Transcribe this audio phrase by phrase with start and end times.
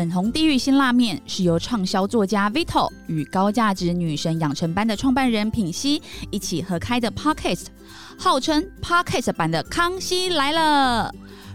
[0.00, 7.66] 粉红地狱新辣面是由畅销作家 Vito 与高价值女神养成班的创办人品熙一起合开的 Podcast，
[8.18, 11.12] 号称 Podcast 版的《康熙来了》。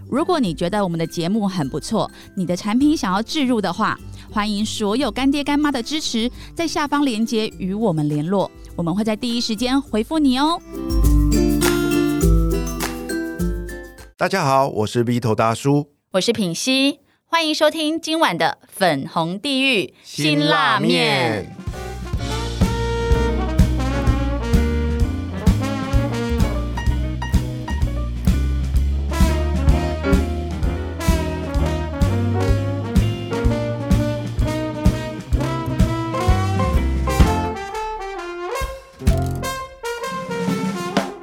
[0.07, 3.99] 如果你觉得我们的节目很不错，你的产品想要置入的话，
[4.29, 10.61] 欢迎所有干爹干妈的支持，在下方链接与我们联络，我们会在第一时间回复你哦。
[14.15, 15.87] 大家好，我是 Vito 大叔。
[16.11, 21.55] 我是品熙，欢迎收听今晚的粉红地狱辛辣面。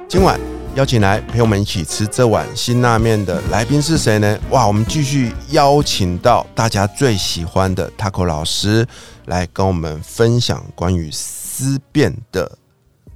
[0.07, 0.39] 今晚
[0.75, 4.39] 邀请来陪我们一起吃这碗辛辣面的来宾是谁呢？
[4.49, 8.87] 哇，我们继续邀请到大家最喜欢的 Taco 老师
[9.25, 12.57] 来跟我们分享关于思辨的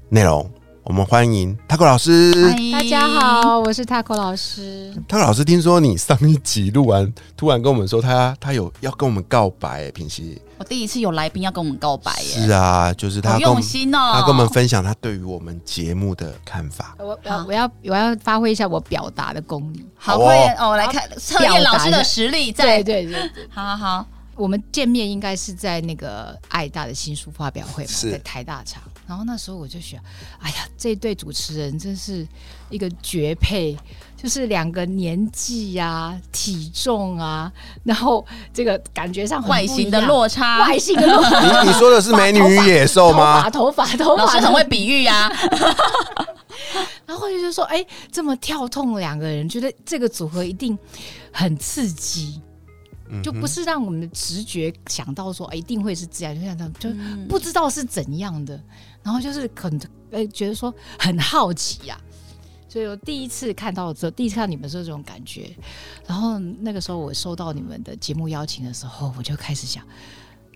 [0.10, 0.48] 内容。
[0.88, 2.32] 我们欢迎 Taco 老师。
[2.72, 4.94] 大家好，我是 Taco 老师。
[5.06, 10.42] Taco 老师，听说你上一集录完，突然跟我们说他他有要跟我们告白，平息。
[10.58, 14.12] 我第一次有来宾要跟我们告白耶，是啊，就是他好跟我们用心哦。
[14.14, 16.96] 他跟我们分享他对于我们节目的看法。
[17.00, 19.86] 我我要我要我要发挥一下我表达的功力。
[19.98, 22.82] 好，好哦快点哦，我来看测验老师的实力在。
[22.82, 24.06] 对对对对，好好好，
[24.38, 28.82] 我们见面应该是在那个爱大的新书发表会嘛，在台大场。
[29.08, 30.00] 然后那时候我就想，
[30.40, 32.28] 哎呀，这对主持人真是
[32.70, 33.78] 一个绝配，
[34.16, 37.52] 就是两个年纪呀、体重啊，
[37.84, 43.44] 然后这个感觉上外形的落差，外形的落差，你你说的是美女与野兽头吗？
[43.44, 43.50] 发？
[43.50, 45.32] 头发头发老师很会比喻啊。
[47.06, 50.78] 然后就说：“哎、这么跳痛的两个人，觉得这个组合一定
[51.32, 52.42] 很刺激，
[53.10, 57.28] 嗯就不是让我们的直觉想到说，哎、一定会是这样，就像他们就嗯。
[57.28, 58.60] 不知道是怎样的，
[59.08, 59.80] 然后就是很
[60.12, 61.98] 呃觉得说很好奇呀、
[62.68, 65.56] 所以我第一次看到这，第一次看你们这种感觉，
[66.06, 69.82] 然后那个时候我收到你们的节目邀请的时候，我就开始想。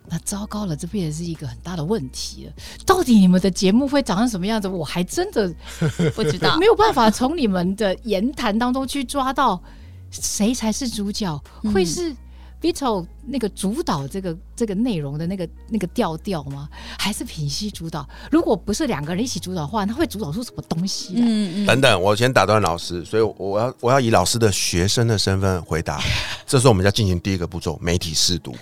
[0.09, 2.53] 那糟糕了，这变成是一个很大的问题了。
[2.85, 4.67] 到底你们的节目会长成什么样子？
[4.67, 5.53] 我还真的
[6.13, 9.61] 不知道没有办法从你们的言谈当中去抓到
[10.09, 12.13] 谁才是主角，嗯会是
[12.61, 16.69] Vito 那个主导这个这个内容的那个那个调调吗？
[16.97, 18.07] 还是品熙主导？
[18.29, 21.21] 如果不是两个人一起主导的话，他会主导出什么东西来？
[21.23, 25.99] 嗯嗯，等等，我先打断老师，所以我要我要以老师的学生的身份回答。
[26.45, 28.55] 这时候我们要进行第一个步骤，媒体试读。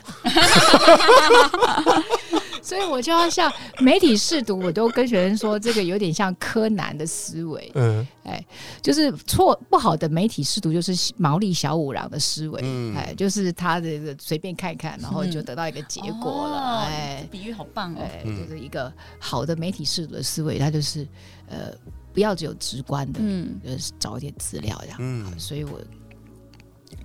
[2.69, 8.07] 所以我就要像媒体试读，我都跟学生说，这个有点像柯南的思维，嗯。
[8.23, 8.45] 哎，
[8.79, 12.95] 就是错不好的媒体试读，就是毛利小五郎的思维，嗯。
[12.95, 18.01] 哎，就是他的这个随便看看，然后就得到一个结果了，哦哎，比喻好棒哦。
[18.03, 21.07] 哎，就是一个好的媒体试读的思维，他就是
[21.47, 21.71] 呃，
[22.13, 23.59] 不要只有直观的，嗯。
[23.63, 25.39] 就是找一点资料这样，嗯。
[25.39, 25.81] 所以我。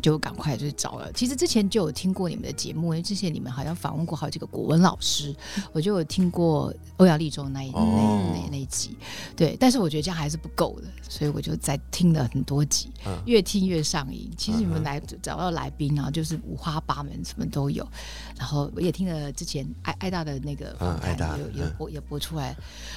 [0.02, 1.12] 就赶快就找了。
[1.12, 5.34] 其实之前就有听过你们的节目，因为之前你们好像访问过好几个国文老师，
[5.72, 8.96] 我就有听过欧阳立中那一、哦那那那一集，
[9.36, 9.56] 对。
[9.58, 14.30] 但是我觉得这样还是不够的，所以我就在听了很多集，嗯越听越上瘾。
[14.36, 17.86] 其实你们来找到来宾啊，就是五花八门，什么都有。
[18.36, 22.56] 然后我也听了之前爱爱大的那个访谈有有嗯播也播出来。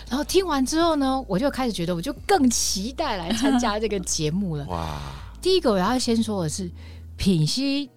[0.10, 4.66] 然后听完之后呢，我就开始觉得，我就更期待来参加这个节目了。
[4.66, 5.00] 哇，
[5.48, 6.70] 第一个我要先说的是，
[7.16, 7.90] 品熙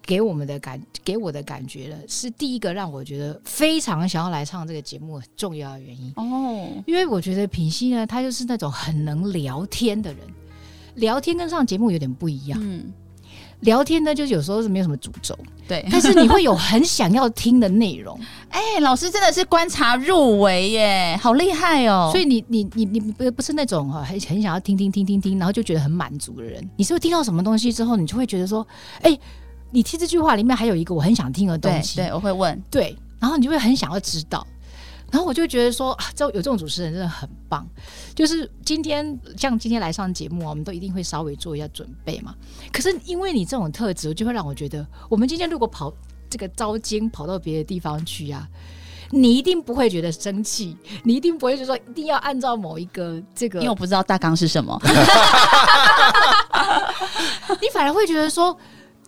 [0.00, 6.10] 给我们的感，给我的感觉呢，是第一个让我觉得非常想要来唱这个节目很重要的原因。
[6.16, 10.20] 哦，因为我觉得品熙呢，他就是那种很能聊天的人，
[10.94, 12.58] 聊天跟上节目有点不一样。
[12.62, 12.90] 嗯，
[13.60, 15.36] 聊天呢，就是有时候是没有什么主轴，
[15.66, 15.84] 对。
[15.90, 18.18] 但是你会有很想要听的内容，
[18.50, 22.10] 哎，老师真的是观察入围耶，好厉害哦。
[22.12, 26.62] 所以你你你你不不是那种哈很很想要听听听听听，然后就觉得很满足的人。
[26.76, 28.66] 你是会听到什么东西之后，你就会觉得说，
[29.00, 29.18] 哎、
[29.70, 32.62] 你听这句话里面还有一个我很想听的东西，对对，我会问。
[32.70, 34.46] 对，然后你就会很想要知道。
[35.10, 37.66] 然后我就觉得说，啊，这有这种主持人真的很棒。
[38.14, 42.34] 就是今天像今天来上节目啊，我们都一定会稍微做一下准备嘛。
[42.72, 45.92] 可是因为你这种特质，就会让我觉得，我们今天如果跑
[46.28, 48.48] 这个招经跑到别的地方去啊，
[49.10, 54.76] 你一定不会觉得生气，你一定不会就说一定要按照某一个这个因为我不知道大纲是什么。
[57.60, 58.56] 你反而会觉得说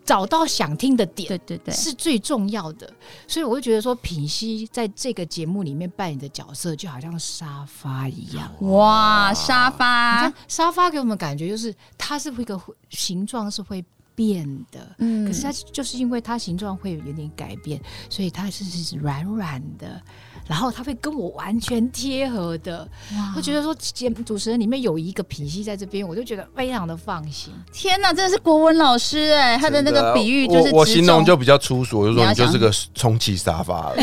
[0.08, 2.90] 找到想听的点对对对，是最重要的，
[3.26, 8.50] 所以我会觉得说品熙在这个节目里面扮演的角色就好像沙发一样。
[8.60, 12.58] 哇，沙你发看，沙发给我们感觉就是它是会一个
[12.88, 13.84] 形状是会
[14.14, 14.96] 变的。
[14.96, 17.78] 嗯可是它就是因为它形状会有点改变，
[18.08, 20.00] 所以它是是软软的，
[20.48, 22.88] 然后他会跟我完全贴合的。
[23.14, 23.34] 哇。
[23.36, 27.52] 我觉得说节主持人里面有一个品系在这边，我就觉得非常的放心。
[27.72, 33.96] 天哪，真的是国文老师哎，他的那个比喻就是我我形容就比较粗俗，我就说你就是个充气沙发了。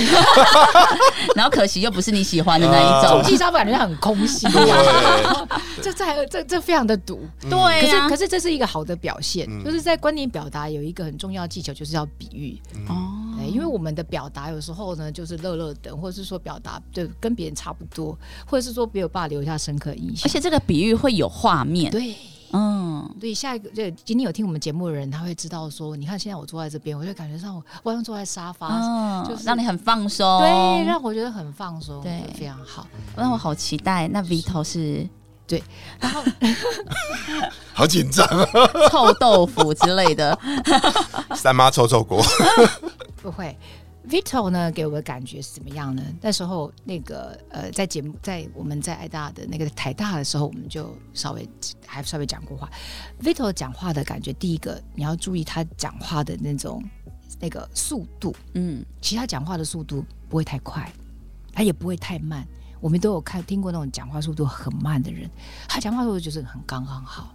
[1.36, 7.20] 然后可惜又不是你喜欢的那一种， 充，气沙发感觉很空心，对， 这这这这非常的毒。
[7.42, 9.64] 可对可，是可是这是一个好的表现，嗯。
[9.66, 12.62] 就是在观点表达有一个很重要的技巧，就是要比喻。
[12.88, 20.30] 哦对，因为我们的表达有时候呢，就是乐乐的，或者是说表达对跟别人差不多，或者是说没有办法留下深刻印象而。
[20.30, 22.16] 且这个比喻会有画面，对
[22.52, 32.88] 嗯，对，下一个对今天有听我们节目的人，他会知道说，你看现在我坐在这边，我就感觉上我我好像坐在沙发，嗯，就是让你很放松，对，让我觉得很放松，对对，非常好。
[33.18, 34.08] 让我好期待。
[34.08, 35.08] 那 Vito 是
[36.00, 36.24] 然后
[37.72, 38.48] 好紧张啊！
[38.90, 40.36] 臭豆腐之类的，
[41.36, 42.20] 三妈臭臭锅，
[43.26, 43.58] 不会。
[44.08, 46.04] Vito 呢，给我的感觉是怎么样呢？
[46.22, 51.50] 那时候那个呃，在节目在我们在爱大的那个台大的时候，我们就稍微
[51.88, 52.70] 还稍微讲过话。
[53.20, 56.84] Vito 讲话的感觉，第一个你要注意他讲话的那种
[57.40, 60.88] 那个速度，嗯，其实他讲话的速度不会太快，
[61.52, 62.48] 他也不会太慢。
[62.80, 65.28] 我们都有看听过那种讲话速度很慢的人，
[65.68, 67.34] 他讲话速度就是很刚刚好，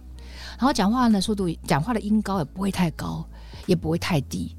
[0.57, 3.27] 然后讲话的速度，讲话的音高也不会太高，
[3.65, 4.55] 也不会太低，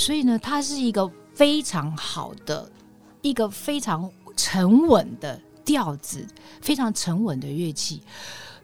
[0.00, 2.66] 所以呢，它是一个非常好的、
[3.20, 6.26] 一个非常沉稳的调子，
[6.62, 8.00] 非常沉稳的乐器。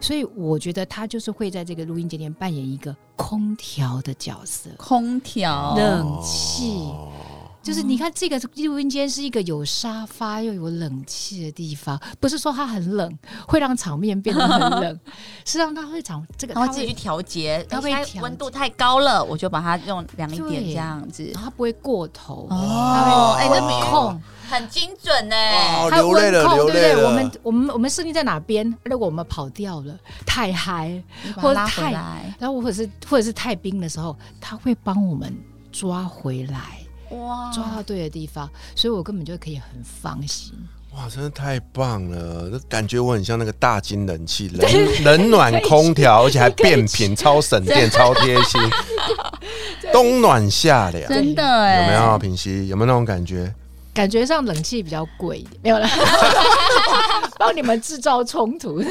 [0.00, 6.90] 所以我觉得他就是会在这个录音节点扮演一个空调的角色，空调，冷气。
[7.66, 13.18] 就是你看，这个录音间是一个有沙发又有冷气的地方，不是说它很冷
[13.48, 15.00] 会让场面变得很冷，
[15.44, 21.28] 是让它会场这个它会自己去调节，它会温度太高了，我就把它用凉一点这样子。
[21.34, 25.34] 它不会过头，哦，哎，这它会比喻控，很精准呢。
[25.34, 27.02] 哦它流泪了温控，流泪对不对？
[27.02, 28.72] 了我们我们我们设定在哪边？
[28.84, 31.02] 如果我们跑掉了，太嗨，
[31.34, 35.36] 或者太回来，然后或者是或者是太冰的时候，它会帮我们
[35.72, 36.78] 抓回来，
[37.10, 40.52] 哇抓到对的地方，所以我根本就可以很放心。
[40.94, 42.48] 哇，真的太棒了！
[42.50, 48.58] 这感觉我很像那个大金冷气，冷冷暖空调，而且还变频，超省电，超贴心，
[49.92, 51.06] 冬暖夏凉。
[51.08, 52.66] 真的哎，有没有平息？
[52.68, 53.52] 有没有那种感觉？
[53.92, 55.86] 感觉上冷气比较贵一点，没有了，
[57.38, 58.82] 帮你们制造冲突。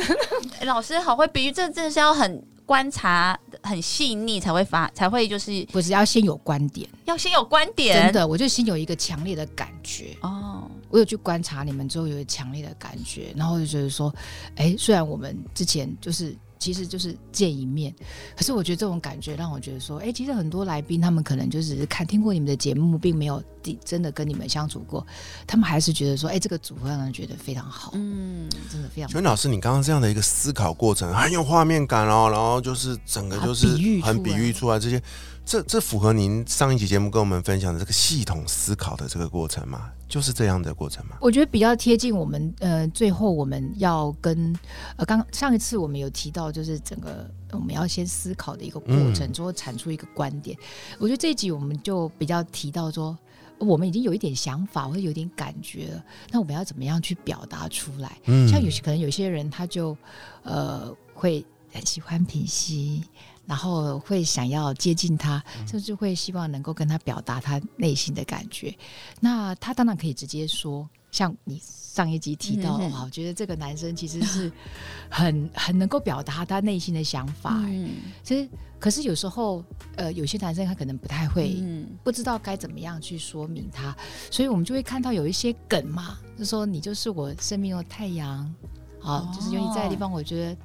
[0.59, 3.35] 哎老师好会比喻，这真的是要很观察、
[3.65, 8.03] 很细腻才会发，才会就是不是要先有观点，要先有观点。
[8.03, 10.15] 真的，我就先有一个强烈的感觉。
[10.21, 14.13] 哦，我有去观察你们之后有一个强烈的感觉，然后我就觉得说，
[14.55, 16.35] 哎，虽然我们之前就是
[16.65, 17.93] 其实就是见一面，
[18.35, 25.05] 可是我觉得这种感觉让我觉得说，哎，其实很多来宾他们可能就只是看听过你们的节目，并没有地真的跟你们相处过，
[25.45, 29.13] 他们还是觉得说，哎，这个组合让人觉得非常好，嗯，真的非常好。
[29.13, 33.67] 全老师，你刚刚这样的一个思考过程很有画面感哦，然后就是整个就是
[34.01, 34.99] 很比喻出来这些，
[35.45, 39.91] 这这符合您上一集节目跟我们分享的这个系统思考的这个过程吗？
[40.07, 41.17] 就是这样的过程吗？
[41.21, 44.57] 我觉得比较贴近我们呃，最后我们要跟
[44.95, 50.57] 呃，刚上一次我们有提到，就是整个我们要先思考的一个过程，嗯之后产出一个观点。
[50.97, 53.15] 我觉得这一集我们就比较提到说，
[53.59, 58.17] 我们已经有一点想法或者有点感觉了，那我们要怎么样去表达出来？
[58.25, 59.95] 嗯像有些可能有些人他就
[60.41, 63.03] 呃会很喜欢品析，
[63.45, 68.75] 然后会想要接近他，嗯甚至会希望能够跟他表达他内心的感觉。
[69.19, 74.51] 那他当然可以直接说，像你上一集提到，嗯嗯哇，我觉得这个男生其实是
[75.09, 77.61] 很很能够表达他内心的想法。
[77.67, 77.89] 嗯
[78.23, 78.49] 其实，
[78.79, 79.63] 可是有时候，
[79.95, 81.55] 呃，有些男生他可能不太会。
[81.61, 83.95] 嗯不知道该怎么样去说明他，
[84.29, 88.53] 所以我们就会看到有一些梗嘛，就说你就是我生命中的太阳，
[88.99, 90.57] 好，哦就是有你在的地方，我觉得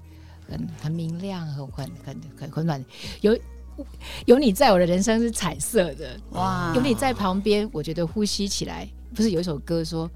[0.50, 2.84] 很很明亮，很很很很很暖，
[3.20, 3.38] 有
[4.26, 6.72] 有你在我的人生是彩色的，哇。
[6.74, 10.10] 有你在旁边，我觉得呼吸起来，不是有一首歌说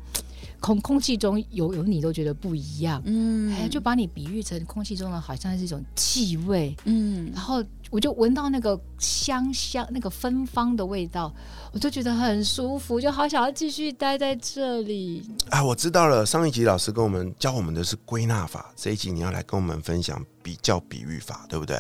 [0.65, 11.31] 空空气中有有你都觉得不一样，嗯哎，就把你比喻成空气中的好像是一种气味，嗯然后我就闻到那个香香、那个芬芳的味道，
[11.71, 15.23] 我就觉得很舒服，就好想要继续待在这里。
[15.51, 16.25] 啊，我知道了。
[16.25, 21.77] 上一集老师跟我们教我们的是归纳法，这一集你要来跟我们分享比较比喻法，对不对？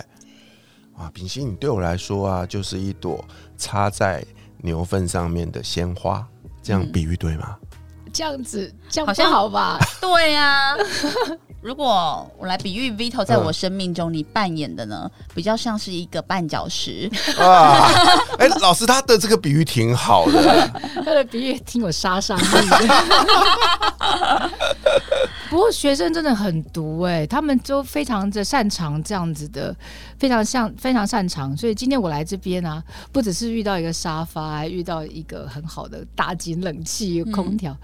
[0.94, 3.24] 啊，丙烯，你对我来说啊，就是一朵
[3.56, 4.22] 插在
[4.58, 6.24] 牛粪上面的鲜花，
[6.62, 7.56] 这样嗯比喻对吗？
[8.14, 9.78] 这样子，这样好像好吧？
[10.00, 10.74] 对呀、
[11.60, 17.10] 如果我来比喻 Vito 在我生命中，你扮演的呢，比较像是一个绊脚石。
[17.38, 17.90] 啊，
[18.38, 20.70] 哎，老师他的这个比喻挺好的，
[21.04, 24.50] 他的比喻挺有杀伤力的。
[25.54, 29.72] 不过学生真的很毒哎、他们都非常的擅长这样子的，
[30.18, 31.56] 非常像非常擅长。
[31.56, 32.82] 所以今天我来这边啊，
[33.12, 37.76] 不只是遇到一个沙发，还遇到一个很好的大金冷气、空调，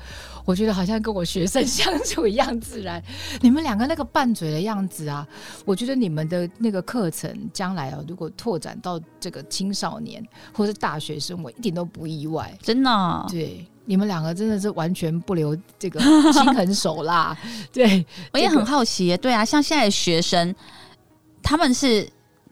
[0.45, 3.01] 我觉得好像跟我学生相处一样自然。
[3.41, 5.25] 你们两个那个拌嘴的样子啊，
[5.65, 10.21] 我觉得你们的那个课程将来啊，如果拓展到这个青少年
[10.53, 12.53] 或是大学生，我一点都不意外。
[12.61, 16.01] 真的哦、对，你们两个真的是完全不留这个
[16.33, 17.37] 心狠手辣。
[17.73, 20.55] 对，我也很好奇耶，对啊，像现在的学生，
[21.43, 22.09] 他们是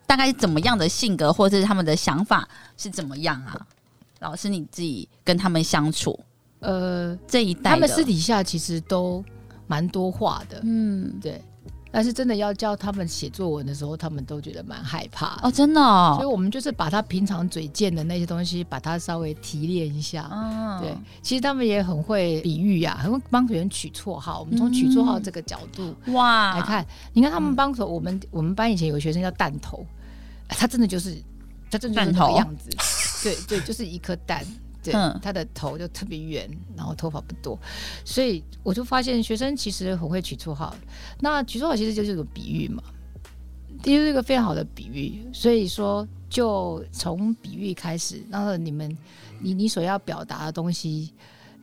[0.06, 3.66] 大概怎么样的性格，或者是他们的想法是怎么样啊？
[4.20, 6.18] 老师你自己跟他们相处
[6.60, 9.24] 呃，这一代，他们私底下其实都
[9.68, 11.40] 蛮多话的，嗯，对。
[11.90, 15.40] 但是真的要教他们写作文的时候，他们都觉得蛮害怕。
[15.42, 20.28] 哦，真的所以哦，我们就是把他平常嘴贱的那些东西，把它稍微提炼一下。
[20.32, 24.40] 嗯对，其实他们也很会比喻呀、很会帮别人取绰号。
[24.40, 29.84] 我们从取绰号这个角度哇，来看，你看他们帮手，我们我们班以前有个学生叫蛋头，
[30.48, 31.16] 他真的就是
[31.70, 32.70] 他真的就是那个样子，
[33.24, 34.44] 对对，就是一颗蛋。
[34.82, 37.58] 对嗯，他的头就特别圆，然后头发不多，
[38.04, 40.74] 所以我就发现学生其实很会取绰号。
[41.20, 42.82] 那取绰号其实就是个比喻嘛，
[43.82, 45.20] 这就是一个非常好的比喻。
[45.32, 48.96] 所以说，就从比喻开始，然后你们
[49.40, 51.12] 你你所要表达的东西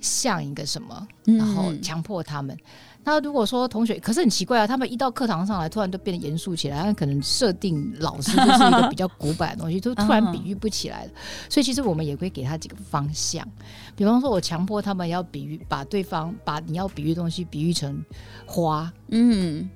[0.02, 2.58] 像一个什么，嗯然后强迫他们。
[3.06, 11.12] 那如果说同学，可是很奇怪啊，他们一到课堂上来，突然都变得严肃起来，他可能设定老师就是一个比较古板的东西，都突然比喻不起来了。
[11.50, 13.48] 所以其实我们也会给他几个方向，
[13.96, 18.04] 比方说，我强迫他们要比喻，把对方把你要比喻的东西比喻成
[18.46, 19.70] 花，嗯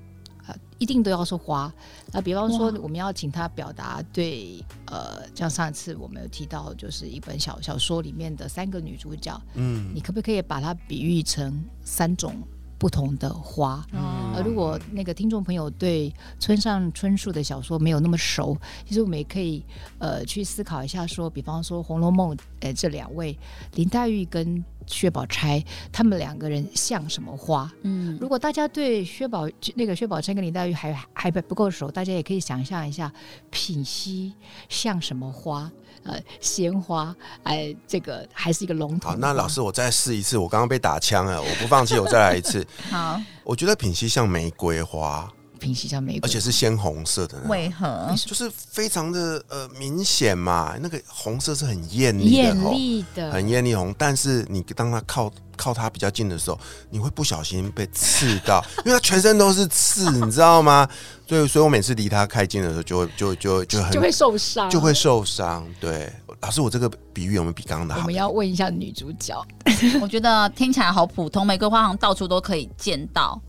[0.79, 1.71] 一定都要说花。
[2.11, 12.33] 那比方说，我们要请他表达对呃，像上一次我们有提到，就是一本小小说里面的三个女主角，嗯你可不可以把它比喻成三种
[12.79, 13.85] 不同的花？
[13.91, 18.57] 嗯呃，如果那个听众朋友对村上春树的小说没有那么熟，
[18.87, 19.63] 其实我们也可以
[19.99, 23.37] 呃去思考一下说，比方说《红楼梦》呃这两位
[23.75, 27.71] 林黛玉跟薛宝钗，他们两个人像什么花？
[27.81, 33.11] 嗯如果大家对薛宝那个薛宝钗跟林黛玉还还不够熟，大家也可以想象一下
[33.49, 34.33] 品溪
[34.69, 35.69] 像什么花？
[36.03, 42.65] 呃，鲜花，哎，这个还是一个龙头好，那老师我再试一次，我刚刚被打枪了，我不放弃，我再来一次。
[42.89, 48.11] 好，我觉得品系像玫瑰花，品溪像玫瑰，而且是鲜红色的，为何？
[48.25, 56.57] 就是非常的呃明显嘛，那个红色是很艳丽的艳，丽的，很艳丽红，但是你当它靠靠它比较近的时候，
[56.89, 60.87] 你会不小心被刺到， 因为它全身都是刺，你知道吗？
[61.27, 65.67] 所以，所以我每次离它太近的时候，就会就就就很 就会受伤，就会受伤。
[65.79, 66.11] 对，
[66.41, 68.13] 老师，我这个比喻有没有比刚刚的好我们？
[68.15, 69.45] 要问一下女主角，
[70.01, 73.39] 我觉得听起来好普通，玫瑰花好像到处都可以见到。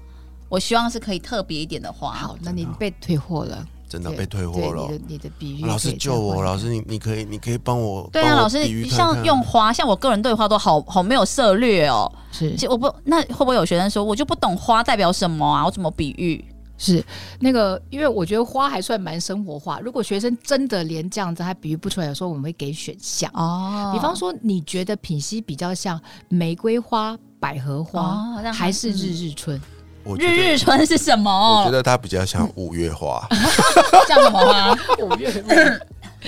[0.51, 2.13] 我希望是可以特别一点的花。
[2.13, 4.99] 好，那你被退货了，真的被退货了你。
[4.99, 6.43] 的你的比喻，老师救我！
[6.43, 12.11] 老师，你你可以你可以帮我对啊，老师像用花，像我个人对花都好好没有涉略哦。
[12.33, 15.65] 是我不，那会不会有学生说，我就不懂花代表什么啊？
[15.65, 16.45] 我怎么比喻？
[16.83, 17.05] 是
[17.41, 19.79] 那个，因为我觉得花还算蛮生活化。
[19.81, 23.31] 如果学生真的连这样子还比喻不出来，有时候我们会给选项。
[23.35, 28.17] 哦比方说，你觉得品溪比较像玫瑰花、百合花，
[28.53, 29.61] 还是日日春？
[30.03, 31.61] 我日日春是什么？
[31.61, 33.27] 我觉得它比较像五月花，
[34.09, 34.73] 像什么花？
[34.99, 35.31] 五月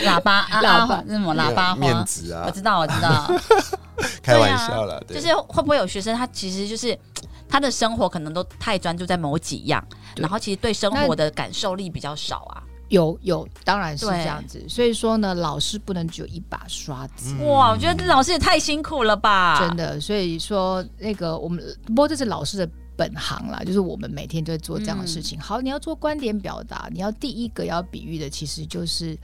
[0.05, 2.03] 喇叭啊，喇叭什么喇叭面花？
[2.05, 3.31] 子啊，我知道，我知道，
[4.23, 6.99] 开玩笑了，对，就是会不会有学生他其实就是
[7.49, 9.83] 他的生活可能都太专注在某几样，
[10.17, 12.63] 然后其实对生活的感受力比较少啊。
[12.89, 14.63] 有有，当然是这样子。
[14.69, 17.35] 所以说呢，老师不能只有一把刷子。
[17.41, 19.59] 嗯哇，我觉得老师也太辛苦了吧！
[19.59, 25.41] 真的，所以说那个我们，不过这是老师的本行啦，就是我们每天都在做这样的事情。
[25.41, 29.17] 好，你要做观点表达，你要第一个要比喻的其实就是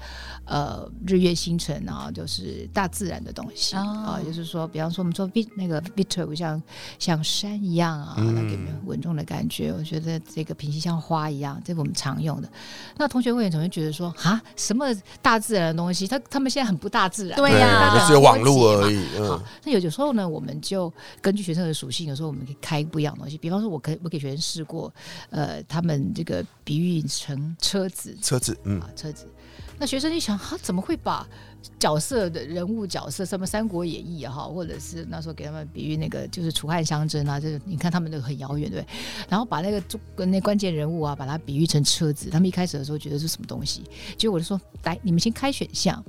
[0.45, 6.63] 呃日月星辰啊，就是大自然的东西哦啊，就是说，比方说我们说 bit 那个 Victor 像
[6.99, 9.73] 像山一样啊，嗯那给人稳重的感觉。
[9.73, 12.51] 我觉得这个平息像花一样，这个我们常用的。
[12.97, 14.87] 那同学会总会觉得说啊，什么
[15.21, 18.99] 大自然的东西，他他们现在很不大自然，对呀就是有网络而已。
[18.99, 23.37] 已，好嗯，，那有有时候呢，我们就根据学生的属性，有时候我们可以开不一样的东西。
[23.39, 24.93] 比方说，说我给我给学生试过，
[25.31, 29.27] 呃，他们这个比喻成车子车子，嗯啊，车子。
[29.81, 31.25] 那学生一想，他怎么会把
[31.79, 38.97] 角色的人物角色，什么《三国演义》哈，或者是那时候给他们比喻那个就是楚汉相争啊，就是你看他们都很遥远，对不对？
[39.29, 42.29] 然后把那个中那关键人物啊，把它比喻成车子。
[42.29, 43.85] 他们一开始的时候觉得是什么东西，
[44.17, 46.05] 结果我就说，来，你们先开选项。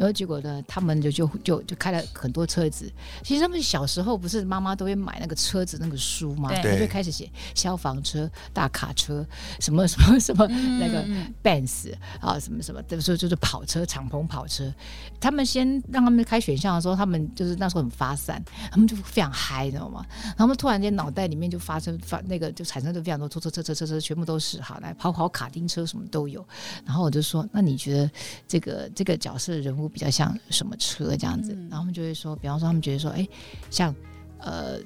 [0.00, 2.90] 然后结果呢，他们就就就就开了很多车子。
[3.22, 6.48] 其实他们小时候不是妈妈都会买那个车子那个书嘛？
[6.62, 9.22] 对他就开始写消防车、大卡车，
[9.60, 10.46] 什么什么什么
[10.78, 14.72] 那个嗯 Benz 啊，什么什么，的时候就是跑车、敞篷跑车。
[15.20, 20.02] 他们先让他们开选项的时候，他们就是那时候很发散，他们就非常嗨，你知道吗？
[20.22, 26.42] 然后他们突然间脑袋里面就发生发那个就产生了非常多车车车车车车，全部都是好来跑跑卡丁车什么都有。
[26.86, 28.10] 然后我就说，那你觉得
[28.48, 31.52] 这个这个角色人物比较像什么车这样子？
[31.68, 33.28] 然后他们就会说，比方说他们觉得说，哎，
[33.70, 33.94] 像
[34.38, 34.80] 呃。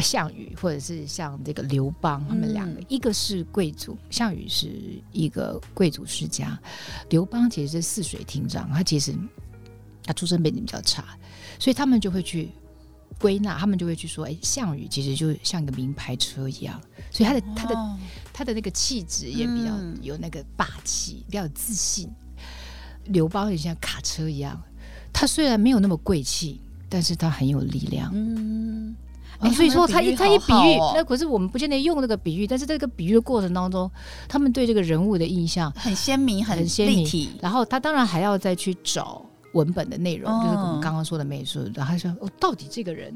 [0.00, 4.66] 项羽或者是像这个刘邦，他们两个，嗯一个是贵族，项羽是
[5.12, 6.58] 一个贵族世家，
[7.10, 9.14] 刘邦其实是泗水亭长，他其实
[10.02, 11.04] 他出身背景比较差，
[11.58, 12.48] 所以他们就会去
[13.18, 17.98] 归纳，他们就会去说，哎，项羽其实就像一个名牌车一样，所以他的他的哦
[18.32, 22.10] 他的那个气质也比较嗯有那个霸气，比较有自信。
[23.06, 24.60] 刘邦也像卡车一样，
[25.12, 28.10] 他虽然没有那么贵气，但是他很有力量。
[28.14, 28.94] 嗯，
[29.54, 33.90] 所以说他一他一比喻，那可是我们不见得用那个比喻，但是这个比喻的过程当中，
[34.28, 37.30] 他们对这个人物的印象，很鲜明，很鲜明立体。
[37.40, 41.60] 然后他当然还要再去找文本的内容，就是我嗯们刚刚说的美术。
[41.74, 43.12] 然后他说，哦，到底这个人，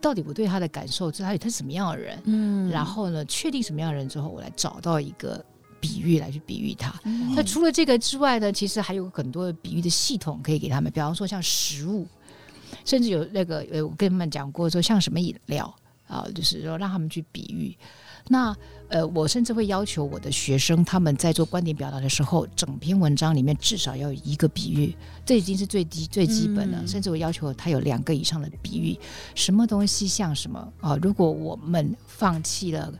[0.00, 2.18] 到底我对他的感受，他他是什么样的人？
[2.26, 5.44] 嗯然后呢，确定什么样的人之后，我来找到一个
[5.80, 6.92] 比喻来去比喻他。
[7.04, 12.06] 嗯那除了这个之外呢，其实还有很多的比喻的系统可以给他们，比方说像食物，
[12.84, 15.74] 甚至有那个呃，我跟他们讲过说像什么饮料
[16.06, 17.76] 啊，就是说让他们去比喻。
[18.28, 18.56] 那
[18.88, 26.78] 呃，我甚至会要求我的学生他们在做观点表达的时候，整篇文章里面至少要有一个比喻，这已经是最低最基本的。
[26.78, 28.98] 嗯甚至我要求他有两个以上的比喻，
[29.36, 30.96] 什么东西像什么啊？
[31.00, 32.92] 如果我们放弃了，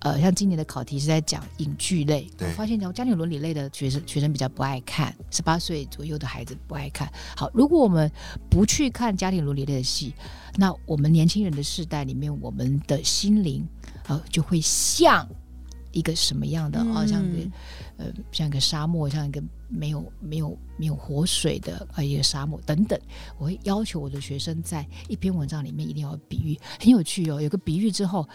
[0.00, 7.08] 呃，像今年的考题是在讲影剧类，对我发现讲家庭伦理类的学生学生比较不爱看，十八岁左右的孩子不爱看。
[7.36, 8.10] 好，如果我们
[8.50, 10.12] 不去看家庭伦理类的戏，
[10.56, 13.64] 那我们年轻人的世代里面，我们的心灵
[14.08, 15.26] 呃就会像
[15.92, 17.50] 一个什么样的啊、像一个
[17.96, 23.00] 呃像一个沙漠，像一个没有没有没有活水的呃一个沙漠等等。
[23.38, 27.40] 我会要求我的学生在一篇文章里面一定要有比喻，很有趣哦。
[27.40, 28.28] 有个比喻之后，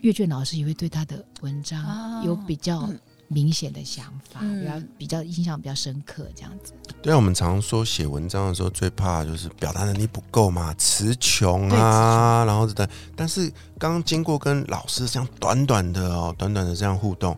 [0.00, 6.72] 阅卷老师也会对他的文章哦有比较嗯明显的想法，嗯比较比较印象比较深刻这样子。
[7.02, 12.88] 对啊，我们常说写文章的时候最怕就是表达能力不够嘛，词穷啊，然后等。
[13.14, 17.36] 但是刚刚经过跟老师这样短短的哦，短短的这样互动，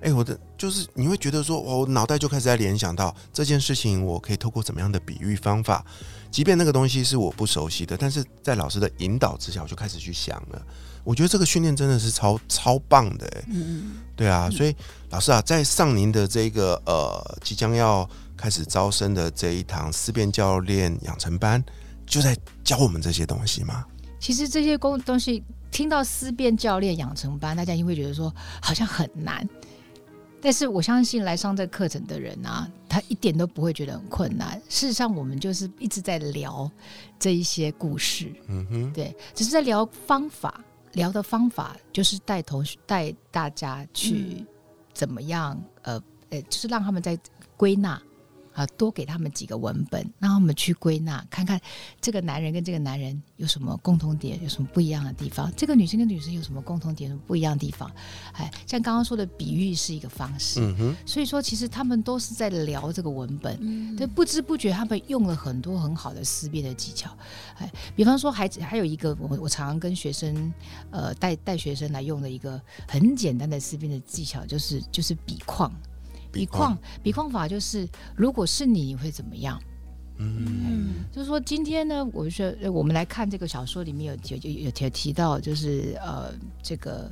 [0.00, 5.84] 哎，我的就是你会觉得说，哦我脑袋就开始在联想到这件事情，我可以透过怎么样的比喻方法，
[6.30, 10.62] 即便那个东西是我不熟悉的，但是在老师的引导之下，我就开始去想了。
[11.04, 13.44] 我觉得这个训练真的是超超棒的，哎。
[13.48, 14.76] 嗯对啊，所以
[15.08, 21.64] 老师啊，在上您的这个呃即将要开始招生的这一堂思辨教练养成班，
[22.06, 23.86] 就在教我们这些东西吗？
[24.18, 29.48] 其实这些工东西，听到思辨教练养成班，大家一定会觉得说好像很难。
[30.42, 34.60] 但是我相信来上这课程的人啊，他一点都不会觉得很困难。
[34.68, 36.70] 事实上，我们就是一直在聊
[37.18, 40.62] 这一些故事，嗯哼，对，只是在聊方法。
[40.92, 44.44] 聊的方法就是带同学带大家去
[44.92, 47.18] 怎么样，呃呃，就是让他们在
[47.56, 48.00] 归纳
[48.60, 51.58] 啊，多给他们几个文本，让他们去归纳，看看
[51.98, 57.90] 这个男人跟这个男人有什么共同点，有什么不一样的地方；这个女生跟女生有什么共同点，有什么不一样的地方。
[58.32, 63.56] 哎，像刚刚说的比喻是一个方式，嗯，所以说其实他们都是在聊这个文本。
[63.62, 67.10] 嗯对，不知不觉他们用了很多很好的思辨的技巧，
[67.56, 70.52] 哎，比方说孩子还有一个我我常常跟学生
[70.90, 75.72] 呃带带学生来用的一个很简单的思辨的技巧，就是就是比况，
[76.32, 79.60] 比况比况法就是如果是你你会怎么样？
[80.22, 87.10] 嗯嗯就是说今天呢，我就说呃我们来看这个小说里面有有有有有提到，就是呃这个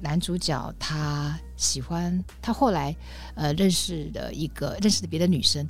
[0.00, 2.96] 男主角他喜欢他后来
[3.34, 5.68] 呃认识的一个认识的别的女生，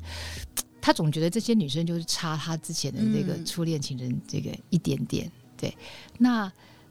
[0.81, 5.31] 他总觉得这些女生就是差他之前的这个嗯初恋情人这个一点点。
[5.57, 5.77] 对，
[6.18, 6.51] 那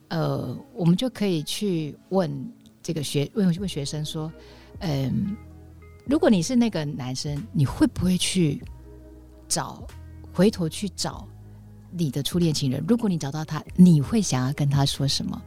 [0.09, 2.51] 呃我们就可以去问
[2.83, 4.31] 这个学问问学生说，
[4.81, 5.35] 嗯，
[6.05, 8.61] 如果你是那个男生，你会不会去
[9.47, 9.87] 找
[10.33, 11.27] 回头去找
[11.89, 12.83] 你的初恋情人？
[12.87, 15.41] 如果你找到他，你会想要跟他说什么？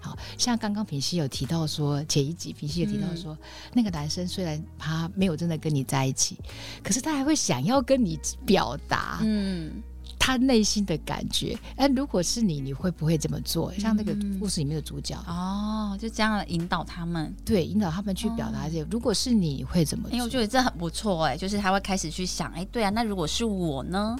[0.00, 3.36] 好像刚刚平西有提到说，前一集平西有提到说，
[3.72, 6.38] 那个男生虽然他没有真的跟你在一起，
[6.84, 9.82] 可是他还会想要跟你表达嗯，
[10.28, 11.58] 他内心的感觉。
[11.76, 13.72] 哎，如果是你，你会不会这么做？
[13.78, 17.34] 像那个嗯故事里面的主角，哦，就这样引导他们。
[17.46, 18.86] 对，引导他们去表达这些。
[18.90, 20.28] 如果是你，你会怎么哎、我？
[20.28, 24.14] 觉得这很不错哎、就是他会开始去想，哎、对啊，那如果是我呢？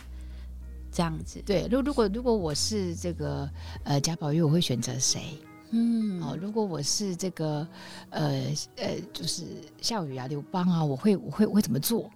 [0.91, 3.47] 这样子，对，如如果如果我是这个
[3.85, 5.21] 呃贾宝玉，我会选择谁？
[5.73, 7.69] 嗯，哦，如果我是这个
[8.09, 8.45] 呃
[8.77, 9.45] 呃，就是
[9.83, 12.09] 项羽啊、刘邦啊，我会我会我会怎么做？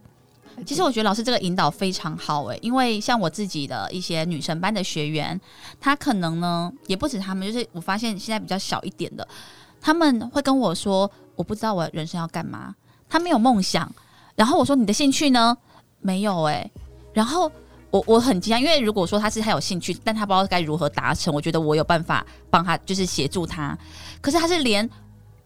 [0.65, 5.41] 其实我觉得老师这个引导非常好诶，因为像我自己的一些女生班的学员，
[5.81, 9.27] 他可能呢也不止他们，就是我发现现在比较小一点的，
[9.81, 12.75] 他们会跟我说，我不知道我人生要干嘛，
[13.09, 13.93] 他没有梦想。
[14.35, 15.57] 然后我说你的兴趣呢？
[16.01, 16.71] 没有诶。
[17.13, 17.51] 然后
[17.91, 23.77] 我我很惊讶，因为如果说他是他有兴趣，但他不知道该如何达成，我觉得我有办法帮他，就是协助他。
[24.21, 24.89] 可是他是连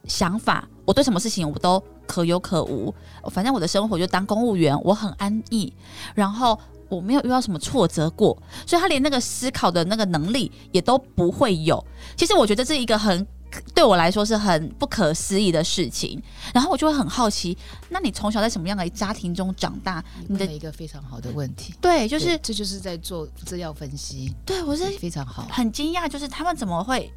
[0.05, 2.95] 想法，我对什么事情我都可有可无，
[3.31, 5.73] 反正我的生活就当公务员，我很安逸，
[6.15, 11.85] 然后我没有遇到什么挫折过，所以他连那个思考的那个能力也都不会有。
[12.17, 13.27] 其实我觉得这是一个很
[13.75, 17.57] 对我来说是很不可思议的事情，然后我就会很好奇，
[17.89, 20.05] 那你从小在什么样的家庭中长大？
[20.29, 27.11] 你的一个非常好的问题，对，就是这就是在做资料分析，对我是非常好，很惊讶，就是他们怎么会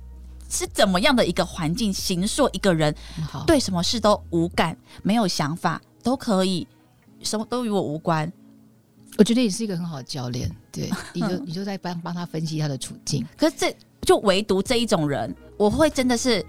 [0.49, 2.93] 是怎么样的一个环境形塑一个人。
[3.45, 6.67] 对什么事都无感，没有想法，都可以，
[7.21, 8.31] 什么都与我无关。
[9.17, 13.25] 我觉得你是一个很好的教练，对， 你就你就在帮帮他分析他的处境。
[13.37, 16.45] 可是这就唯独这一种人，我会真的是，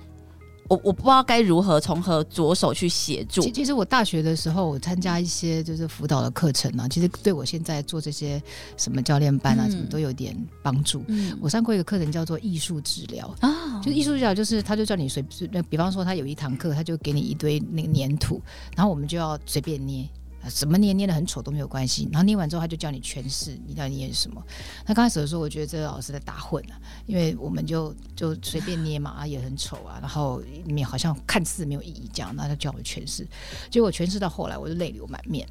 [0.70, 3.64] 我我不知道该如何从何着手去协助其。
[3.64, 8.40] 实我大学的时候，我参加一些就是辅导的课程啊，其实对我现在做这些
[8.76, 11.02] 什么教练班啊，嗯什么都有点帮助。
[11.09, 18.40] 嗯我上过一个课程叫做艺术治疗，啊，就是艺术治疗，就是他就叫你随随，那比方说他有一堂课，他就给你一堆那个粘土，
[18.76, 20.09] 然后我们就要随便捏。
[20.42, 24.42] 啊什么捏捏的很丑都没有关系，然后捏完之后他就叫你诠释你到底捏什么。
[24.87, 33.26] 那刚开始的时候，我觉得这个老师在打混啊，因为我们就就随便捏嘛，啊也很丑啊，然后里面好像看似没有意义这样，那他叫我诠释，
[33.70, 35.46] 结果诠释到后来我就泪流满面。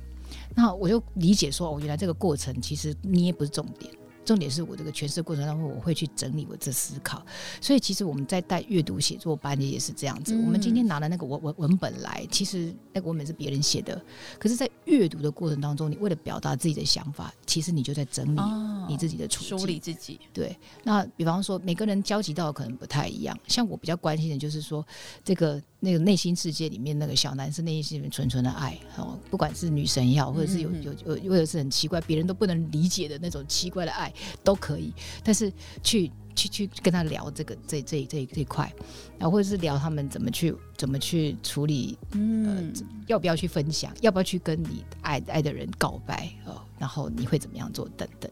[0.55, 3.91] 那我就理解说，哦，原来这个过程其实捏不是重点，
[4.29, 7.25] 重点是我这个诠释过程当中，我会去整理我这思考。
[7.59, 10.35] 所以其实我们在带阅读写作班也是这样子。
[10.35, 13.99] 嗯我们今天拿了那个文文文本来，其实那个文本是别人写的，
[14.37, 19.57] 可是，在阅读的过程当中，你为了表达自己的想法，其实你就在整理哦你自己的处境。
[19.57, 24.85] 梳理自己，对，那比方说每个人交集到的可能不太一样，像我比较关心的就是说，
[25.23, 34.13] 这个那个内心世界里面那个小男生内心里面纯纯的爱哦，不管是女神也好，或者是有嗯有有，或者是很奇怪别人都不能理解的那种奇怪的爱
[34.43, 34.91] 都可以，
[35.23, 38.71] 但是去去去跟他聊这个这这这这一块，
[39.17, 42.73] 然后或者是聊他们怎么去怎么去处理嗯，
[43.07, 48.29] 要不要去分享，要不要去跟你爱爱的人告白哦，然后你会怎么样做等等。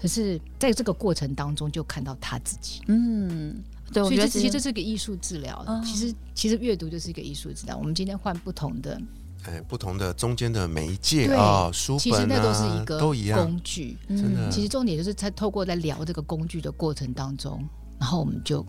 [0.00, 2.82] 可是在这个过程当中，就看到他自己。
[2.86, 7.76] 嗯，对，我所以觉得这其实这是个艺术治疗其实其实阅读就是一个艺术治疗。
[7.76, 9.00] 我们今天换不同的，
[9.44, 13.96] 哎，不同的中间的媒介对啊，书其实那都是啊一个都一样，工具。
[14.08, 17.64] 真的其实重点就是在透过在聊这个工具的过程当中，
[17.98, 18.66] 然后我们就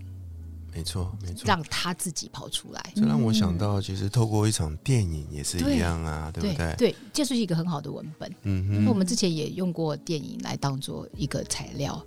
[0.73, 1.43] 没错没错。
[1.47, 2.93] 让他自己跑出来。
[2.95, 6.75] 这让我想到，其实透过一场电影也是一样啊，对不对？
[6.77, 8.31] 对，这是一个很好的文本。
[8.43, 11.99] 嗯哼，那我们之前也用过电影来当做一个材料，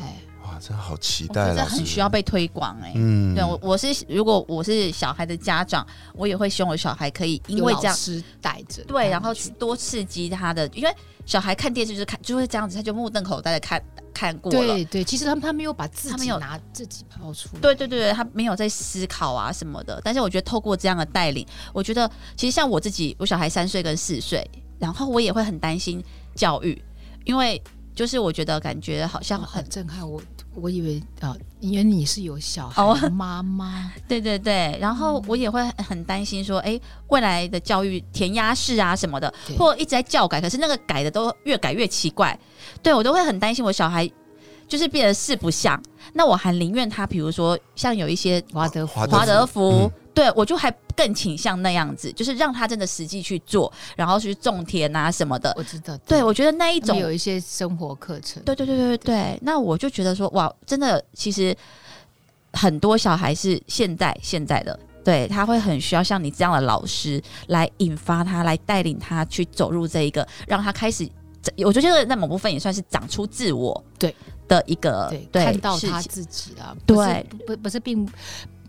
[0.00, 1.56] 哎，哇，真的好期待，老师。
[1.56, 14.58] 得很需要被推广哎、嗯，对我，我是如果我是小孩的家长，我也会希望我小孩可以因为这样，老师带着，对，然后去多刺激他的，因为小孩看电视就是看，就会这样子，他就目瞪口呆的看看过了。
[14.74, 19.98] 对对，其实他们他没有把自己他们有拿自己抛出来，对对对对，他没有在思考啊什么的。
[20.04, 24.46] 但是我觉得透过这样的带领，我觉得其实像我自己，我小孩三岁跟四岁，
[24.78, 26.04] 然后我也会很担心
[26.34, 26.82] 教育，
[27.24, 27.62] 因为
[27.94, 30.08] 就是我觉得感觉好像哦很很震撼。
[30.08, 30.20] 我
[30.54, 42.38] 我以为啊，因为你是有小孩妈妈， 对对对，然后我也会很担心说，哎，未来的教育填鸭式啊什么的，或一直在教改，可是那个改的都越改越奇怪，
[42.82, 44.10] 对我都会很担心我小孩
[44.68, 45.80] 就是变得四不像。
[46.12, 55.52] 那我还宁愿他，比如说像有一些华德华德华德福，嗯对我就还更倾向那样子，就是让他真的实际去做，然后去种田啊什么的。
[55.56, 61.54] 我知道，对，我觉得那一种有一些生活课程，对对对对对对，那我就觉得说，哇，真的，其实
[62.52, 71.08] 很多小孩是现在现在的，对他会很需要像你这样的老师来引发他，来带领他去走入这一个，让他开始，
[71.64, 74.14] 我觉得在某部分也算是长出自我对
[74.46, 78.08] 的一个对，对看到他自己啊，对不不是并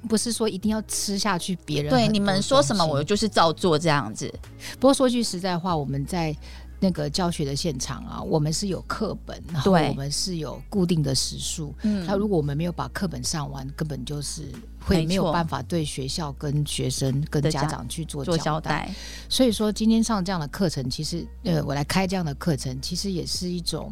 [0.07, 4.33] 不是说一定要吃下去别人对，你们说什么我就是照做这样子。
[4.79, 6.35] 不过说句实在话，我们在
[6.79, 11.73] 那个教学的现场啊，我们是有课本，然后对我们是有固定的时数。
[11.83, 18.69] 嗯那如果我们没有把课本上完，根本就是会没有办法对学校、跟学生、跟家家长去做做交代。
[18.69, 18.95] 交代，
[19.29, 23.91] 所以说，今天上这样的课程，其实呃，我来开这样的课程，其实也是一种。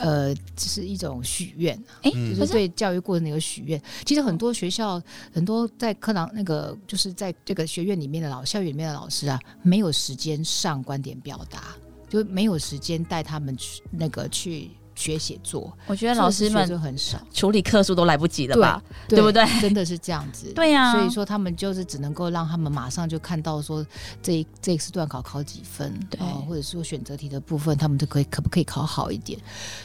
[0.00, 3.80] 呃，是一种许愿，哎、嗯就是对教育过程的一个许愿。
[4.04, 5.00] 其实很多学校，
[5.32, 11.76] 很多在课堂那个，就是在这个学院里面的老校园里面的老师啊，没有时间上观点表达，
[12.08, 15.72] 就没有时间带他们去那个去学写作。
[15.86, 18.82] 我觉得老师们就很少，处理课数都来不及了吧？
[19.08, 20.52] 对不对真的是这样子。
[20.54, 23.84] 对呀、所以说他们就是只能够让他们马上就看到说
[24.22, 29.38] 这一这一次段考考几分，对哦或者说选择题的部分，他们就可以可不可以考好一点。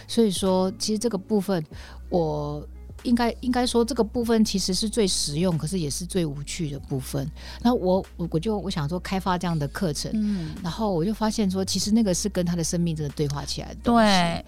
[0.08, 1.64] 所以说，其实这个部分
[2.10, 2.68] 我。
[3.04, 7.30] 应该应该说，这个部分其实是最实用，可是也是最无趣的部分。
[7.62, 13.80] 那我我我就我想说，开发这样的课程，嗯，然后我就发现说，其实那个是跟他的生命真的对话起来的。
[13.84, 14.46] 对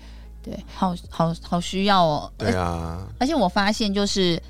[0.49, 2.31] 对，好好好需要哦。
[2.37, 4.41] 对啊，而且我发现就是，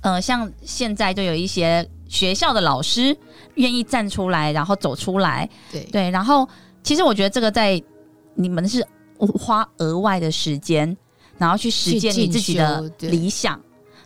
[0.00, 3.16] 呃，像现在就有一些学校的老师
[3.56, 6.48] 愿意站出来，然后走出来，对对，然后
[6.82, 7.82] 其实我觉得这个在
[8.34, 8.86] 你们是
[9.38, 10.96] 花额外的时间，
[11.38, 13.60] 然后去实践你自己的理想。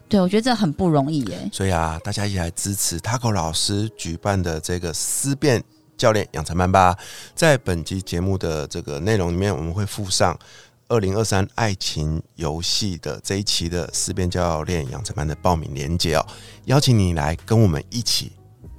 [0.09, 1.51] 对，我觉得这很不容易耶。
[1.53, 5.61] 所以啊，大家一起来支持 Taco 老师举办的这个思辨
[5.97, 6.97] 教练养成班吧。
[7.35, 10.39] 在本集节目的这个内容里面，我们会附上
[10.88, 16.25] 二零二三爱情游戏的这一期的思辨教练养成班的报名链接哦，
[16.66, 18.31] 邀请你来跟我们一起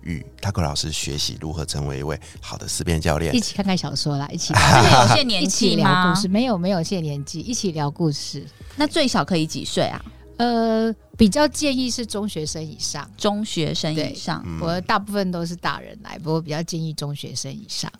[0.03, 3.41] 与 Taco 老师学习如何成为一位好的思辨教练一。
[3.41, 6.21] 起看看小说啦，一起这个有限年一起聊吗故？
[6.21, 8.45] 事，没有没有限年纪，一起聊故事。
[8.77, 10.01] 那最小可以几岁啊？
[10.37, 14.41] 呃，比较建议是中学生以上，中学生以上。
[14.45, 17.91] 嗯我大部分都是大人来，不过比较建议中学生以上。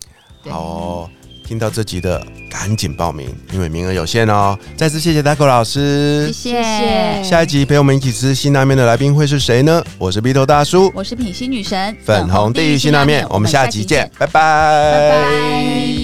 [0.41, 1.09] 对好哦，
[1.47, 4.57] 听到这集的赶紧报名，因为名额有限哦。
[4.75, 6.29] 再次谢谢 Taco 老师。
[6.33, 6.61] 谢。
[6.61, 7.23] 谢。
[7.23, 9.81] 谢下一集陪我们一起吃辛拉面的来宾会是谁呢？
[9.97, 15.96] 我是 B 头大叔，我是品心女神，粉红地狱辛拉面，我们下集见，拜拜，拜拜。